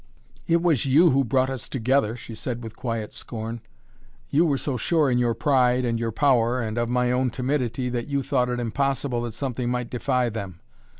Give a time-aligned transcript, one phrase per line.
[0.47, 3.61] "It was you who brought us together!" she said with quiet scorn.
[4.31, 7.87] "You were so sure in your pride and your power and of my own timidity
[7.89, 10.59] that you thought it impossible that something might defy them.